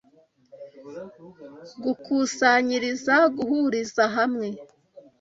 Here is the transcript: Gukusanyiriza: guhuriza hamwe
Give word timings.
Gukusanyiriza: 1.83 3.15
guhuriza 3.35 4.03
hamwe 4.15 4.47